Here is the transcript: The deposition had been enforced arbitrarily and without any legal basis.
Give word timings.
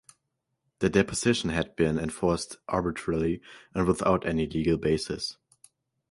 The 0.79 0.89
deposition 0.89 1.51
had 1.51 1.75
been 1.75 1.99
enforced 1.99 2.57
arbitrarily 2.67 3.39
and 3.75 3.85
without 3.85 4.25
any 4.25 4.47
legal 4.47 4.75
basis. 4.77 5.37